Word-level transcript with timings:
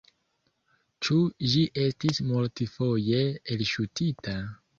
Ĉu 1.07 1.17
ĝi 1.51 1.61
estis 1.83 2.23
multfoje 2.31 3.21
elŝutita? 3.59 4.37